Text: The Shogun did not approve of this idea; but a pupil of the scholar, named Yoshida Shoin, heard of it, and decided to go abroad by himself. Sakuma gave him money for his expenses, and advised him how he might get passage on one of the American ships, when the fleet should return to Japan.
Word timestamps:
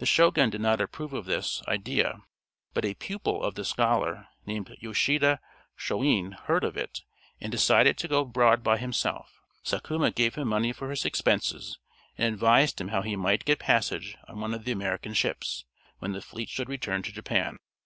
The 0.00 0.04
Shogun 0.04 0.50
did 0.50 0.60
not 0.60 0.82
approve 0.82 1.14
of 1.14 1.24
this 1.24 1.62
idea; 1.66 2.20
but 2.74 2.84
a 2.84 2.92
pupil 2.92 3.42
of 3.42 3.54
the 3.54 3.64
scholar, 3.64 4.28
named 4.44 4.76
Yoshida 4.80 5.40
Shoin, 5.78 6.32
heard 6.32 6.62
of 6.62 6.76
it, 6.76 7.00
and 7.40 7.50
decided 7.50 7.96
to 7.96 8.06
go 8.08 8.20
abroad 8.20 8.62
by 8.62 8.76
himself. 8.76 9.40
Sakuma 9.62 10.10
gave 10.10 10.34
him 10.34 10.48
money 10.48 10.74
for 10.74 10.90
his 10.90 11.06
expenses, 11.06 11.78
and 12.18 12.34
advised 12.34 12.82
him 12.82 12.88
how 12.88 13.00
he 13.00 13.16
might 13.16 13.46
get 13.46 13.60
passage 13.60 14.18
on 14.28 14.40
one 14.40 14.52
of 14.52 14.64
the 14.66 14.72
American 14.72 15.14
ships, 15.14 15.64
when 16.00 16.12
the 16.12 16.20
fleet 16.20 16.50
should 16.50 16.68
return 16.68 17.02
to 17.04 17.10
Japan. 17.10 17.56